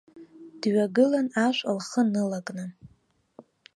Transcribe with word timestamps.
Дҩагылан, 0.61 1.27
ашә 1.45 1.61
лхы 1.77 2.01
нылакны. 2.13 2.65